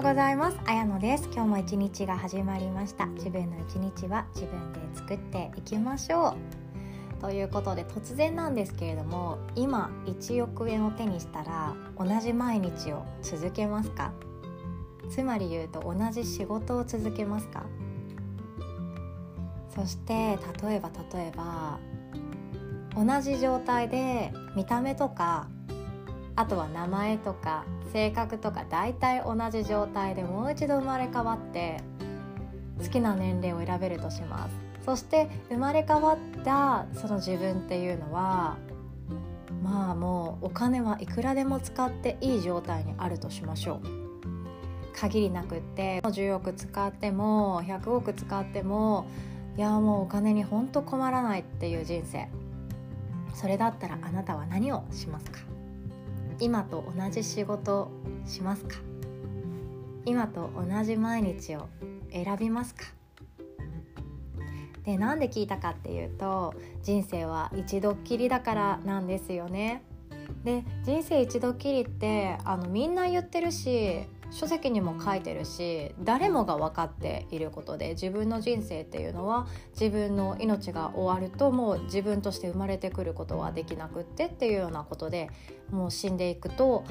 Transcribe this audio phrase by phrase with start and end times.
[0.00, 0.58] ようございます。
[0.64, 1.28] あやのです。
[1.30, 3.04] 今日も一日が始まりました。
[3.08, 6.36] 自分の一日は自分で作っていきましょ
[7.18, 7.20] う。
[7.20, 14.12] ということで突然なんですけれども今1億円を手にしたら同じ毎日を続けますか？
[15.10, 17.66] つまり言うと同じ仕事を続けますか？
[19.68, 21.78] そして例えば例えば
[22.96, 25.48] 同じ状態で見た目とか
[26.40, 31.82] あとは名前とか性格とか大体同じ状態でもう一度生まれ変わって
[32.82, 34.54] 好きな年齢を選べるとします。
[34.86, 38.56] そして生まれ変わったその自分っていうのは
[39.62, 44.96] まあもうお金はいくらでも使っていい状態にあるとしましょう。
[44.96, 49.04] 限りなくって10億使っても100億使っても
[49.58, 52.28] いやもうお金にほんと困らないっていう人生。
[53.34, 55.40] それだったらあなたは何をしますか？
[56.40, 57.90] 今と同じ仕事
[58.26, 58.76] しますか？
[60.06, 61.68] 今と同じ毎日を
[62.10, 62.84] 選びますか？
[64.84, 69.82] でなんで聞いたかっていうと人生は一度っきりだからなんですよね。
[70.42, 85.30] で人生一度きりってあのみんな言ってるし書籍にも書いてるし誰もが分かっていることで自分の人生っていうのは自分の命が終わるともう自分として生まれてくることはできなくってっていうようなことで
[85.70, 86.84] もう死んでいくと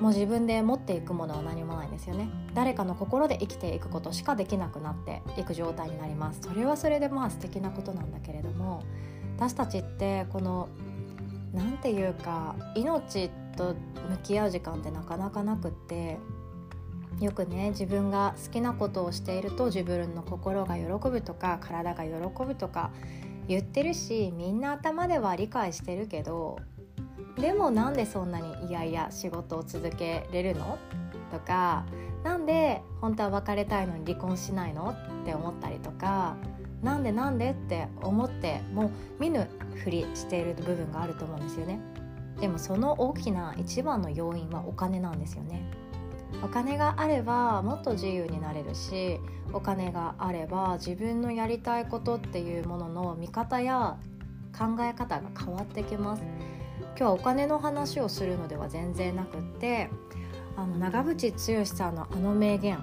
[0.00, 2.28] もう自分で持っていくものは何もないんですよね。
[2.54, 6.40] 誰かの心で生きていくことしかできなくなっていく状態になります。
[6.42, 8.84] それはそれでまあ素敵なことなんだけれども
[9.36, 10.68] 私たちってこの
[11.52, 13.74] 何て言うか命と
[14.10, 16.18] 向き合う時間ってなかなかなくって
[17.20, 22.10] よくね自分が好きなことをしていると自分の心が喜ぶとか体が喜
[22.44, 22.90] ぶとか
[23.48, 26.58] 言ってるしみんな頭では理解してるけど
[27.36, 30.78] でもなんでそんなにいやいや仕事を続けれるの？
[31.32, 31.84] とか
[32.24, 34.94] なんで本当は別れたいのに離婚しないの？
[35.22, 36.36] って思ったりとか
[36.82, 39.48] なんでなんでって思ってもう見ぬ
[39.82, 41.80] ふりしている部分があると思うんですよね。
[42.40, 45.68] でもその大きな一番の要因はお金なんですよね。
[46.42, 49.20] お金があればもっと自由になれるし
[49.52, 53.96] お金があれば自分のやりたいことっていうものの見方や
[54.56, 56.22] 考え方が変わってきます。
[56.96, 59.88] 今日はお金の話をするのでは全然なくって
[60.56, 62.78] あの長渕剛さんのあの名言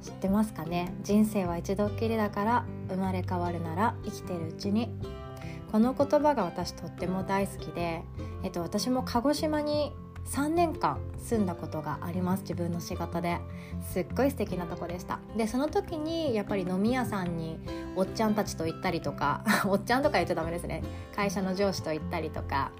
[0.00, 0.94] 知ってますかね？
[1.02, 4.90] 人生は一度きりだから生まれ変わるなら生きてるうちに。
[5.70, 8.02] この言葉が私とっても大好きで、
[8.42, 9.92] えっと、私も鹿児島に
[10.28, 12.42] 3年間住んだことがあります。
[12.42, 13.38] 自分の仕事で。
[13.92, 15.20] すっごい素敵なとこでした。
[15.36, 17.58] でその時にやっぱり飲み屋さんに
[17.96, 20.82] おっちゃんたちと行ったりとか おっちゃんとか言っちゃダメですね。
[21.14, 22.72] 会社の上司と行ったりとか。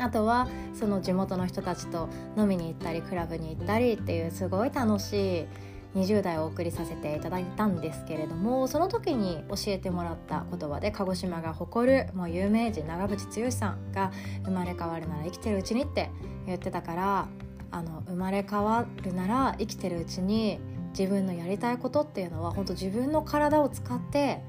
[0.00, 5.46] あとはその地元の人たちと飲みに行ったりクラブに行ったりっていうすごい楽しい
[5.94, 14.10] 20代をお送りさせていただいたんですけれどもその時に教えてもらった言葉で鹿児島が誇るもう有名人長渕剛さんが
[14.44, 16.10] 「生まれ変わるなら生きてるうちに」って
[16.46, 17.28] 言ってたから
[17.70, 20.60] あの生まれ変わるなら生きてるうちに
[20.96, 24.40] 自分のやりたいことっていうのは本当自分の体を使って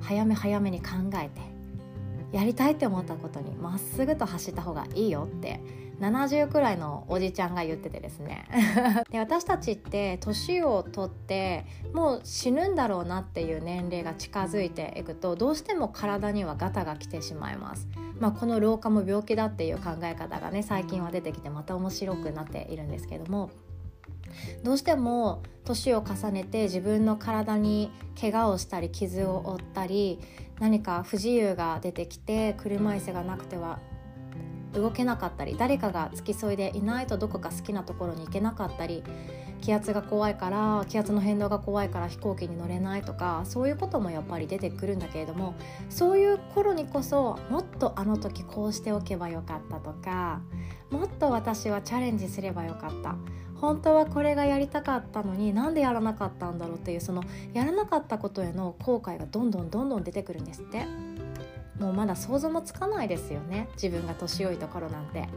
[0.00, 1.40] 早め早めに考えて
[2.32, 5.60] やりたいって思ったことにまっすぐと走った方がいいよって
[6.00, 8.48] 70くらいのおじちゃんが言っててですね
[9.10, 17.86] で私たちって年を取ってもう死ぬんだろうなっていう年齢が近づいていくとどうしても体にはガタが来てしまいます。
[18.22, 23.50] まあ、この老化も病気だっていう考え方がね最近は出てきてまた面白くなっているんですけども
[24.62, 30.20] どうしても年を重ねて自分の体に怪我をしたり傷を負ったり
[30.60, 33.80] 何か不自由が出てきて車椅子がなくては
[34.74, 39.02] 動けなかったり誰かが付き添いでいないとどこか好きなところに行けなかったり
[39.62, 45.54] 気圧が怖いから気圧の変動が怖いから飛行機に乗れないとかそういうこともやっぱり出てくるんだけれども
[45.88, 50.40] そういう頃にこそもっとあの時こうしておけばよかったとか
[50.90, 53.14] もっと私はチャレンジすればよかった
[53.62, 57.22] 本当はこれがやりたかったのになんでやらなかったんだろうっていうその
[57.54, 61.11] やらなかったことへの後悔がどんどんどんどん出てくるんですって。
[61.78, 65.28] もうまだ想像もつかないですよね自分が年老いところなんて。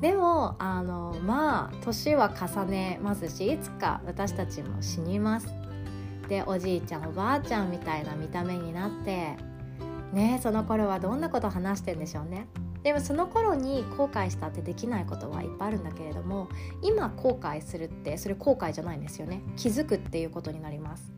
[0.00, 5.48] でもあのまあ年は重ねますしいつか私たちも死にます。
[6.28, 9.36] でおじいちゃんおばあちゃんみたいな見た目になって
[10.12, 12.48] ねその頃はどんなこと話してんでしょうね。
[12.82, 16.50] でもその頃に後悔したってできないことはいっぱいあるんだけれども
[16.82, 21.10] 今後悔するってそれ後悔じゃないんですよね気づくっていうことになります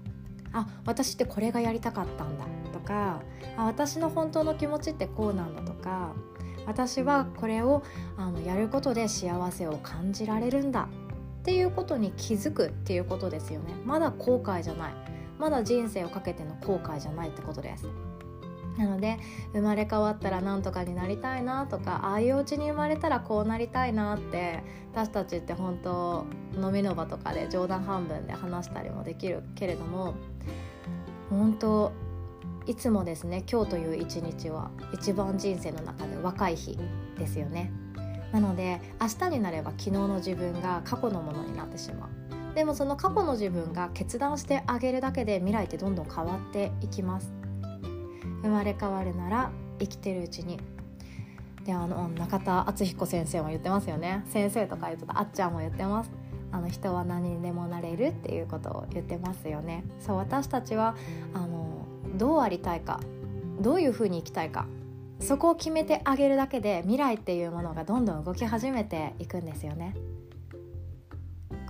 [0.53, 2.45] あ私ってこれがやりたかったんだ
[2.87, 3.21] か
[3.59, 6.15] あ私の本当の気持ちってこうなんだとか
[6.67, 7.83] 私はこれを
[8.17, 10.89] あのやることで幸せを感じられるんだ
[11.43, 13.73] っていうことに気づくっていうことですよね。
[13.85, 14.93] まだ後悔じゃない。
[15.39, 17.87] まだ人生をかけての後悔じゃないってことです。
[18.77, 19.19] なので
[19.53, 24.63] 生まれ変わったら何とかになりたいなとかああいうお家に生まれたらこうなりたいなって
[24.93, 26.27] 私たちって本当
[26.61, 30.15] 飲みの場とかで冗談半分で話したりもできるけれども
[31.31, 31.93] 本当
[32.67, 36.77] いつもですね今日という一日は一番人生の中で若い日
[37.17, 37.71] ですよね。
[38.33, 42.55] なので明日になれば昨日の自分が過去のものになってしまう。
[42.55, 47.33] でもその過去の自分が決断してあげるだけで未来ってどんどん変わっていきます。
[48.43, 50.59] 生まれ変わるなら生きてるうちに。
[51.65, 54.25] であの中田敦彦先生も言ってますよね。
[54.29, 56.11] 先生とか言うとあっちゃんも言ってます。
[56.51, 59.85] あの人は何にでもなれるっていうことを言ってますよね。
[60.01, 60.97] そう私たちは
[61.33, 61.87] あの
[62.17, 63.01] どうありたいか
[63.61, 64.67] どういうふうに生きたいか
[65.21, 69.95] そこを決めてあげるだけで未来っていうものがどんどん動き始めていくんですよね。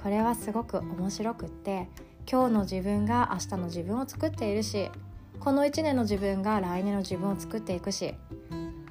[0.03, 1.89] これはすごく面白くって
[2.31, 4.91] 今日の自分が明日の自分を作っているし
[5.41, 8.15] この1年の自分が来年の自分を作っていくし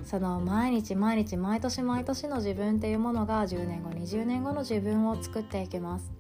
[0.04, 6.12] その毎日毎日毎年毎年の自分っていうものが10年後20年後の自分を作っていきます。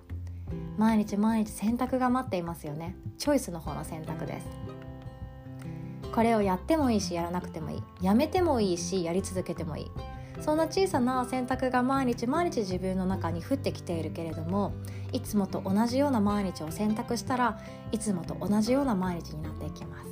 [0.78, 2.96] 毎日毎日選択が待っていますよね。
[3.18, 4.75] チョイスの方の選択です。
[6.16, 7.84] これをやってもいいしやらなくてもいい。
[8.02, 9.92] やめてもいいしやり続けてもいい。
[10.40, 14.74] そんな小さな選択が毎日毎日自分の中に降ってきているけれども
[15.12, 17.60] いつもと同じような毎日を選択したら
[17.92, 20.10] いつもと同じような毎日になっていきます。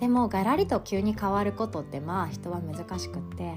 [0.00, 3.54] でもガラリと急に変わることってまあ人は難しくって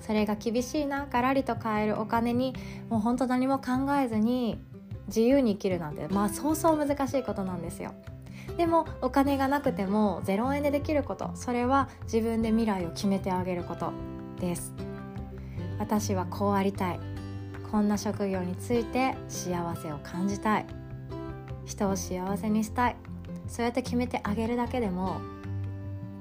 [0.00, 1.06] それが厳しいな。
[1.08, 2.54] ガラリと変えるお金に
[2.88, 3.72] もうほんと何も考
[4.02, 4.58] えずに
[5.06, 7.94] 自由に生きるなんてまあそうそう難しいことなんですよ。
[8.56, 13.92] でもお金がなくても0円でできることそれは自分で未来を決めてあげること
[14.40, 14.72] です。
[15.78, 17.00] 私はこうありたい。
[17.70, 20.66] こんな職業について幸せを感じたい。
[21.66, 22.96] 人を幸せにしたい。
[23.46, 25.20] そうやって決めてあげるだけでも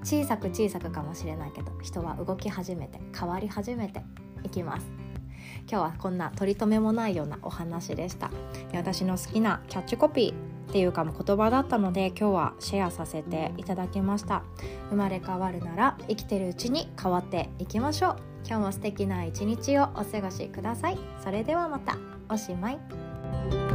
[0.03, 4.01] 小さく小さくかもしれないけど人は動き始めて変わり始めて
[4.43, 4.96] いきます。
[5.69, 8.31] 今日はこんな取り留めもないようなお話でした。
[8.73, 10.33] 私の好きなキャッチコピー
[10.69, 14.43] っていうか言葉だったので今日はシェアさせていただきました。
[14.89, 18.15] 生まれ変わるなら生きてるうちに変わっていきましょう。
[18.45, 20.97] 今日も素敵な一日をお過ごしください。
[21.21, 21.97] それではまた。
[22.29, 23.66] おしまい。